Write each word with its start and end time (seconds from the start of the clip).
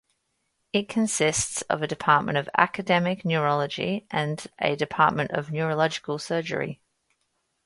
It 0.73 0.89
consists 0.89 1.61
of 1.69 1.83
a 1.83 1.87
department 1.87 2.35
of 2.39 2.49
academic 2.57 3.23
neurology 3.23 4.07
and 4.09 4.43
a 4.57 4.75
department 4.75 5.29
of 5.29 5.51
neurological 5.51 6.17
surgery. 6.17 6.81